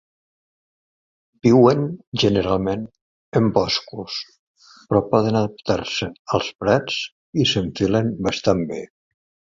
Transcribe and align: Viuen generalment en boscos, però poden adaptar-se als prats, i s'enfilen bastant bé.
Viuen 1.47 1.83
generalment 2.23 2.87
en 3.41 3.51
boscos, 3.59 4.17
però 4.89 5.05
poden 5.13 5.39
adaptar-se 5.43 6.11
als 6.39 6.51
prats, 6.65 7.01
i 7.45 7.49
s'enfilen 7.53 8.15
bastant 8.31 8.69
bé. 8.73 8.85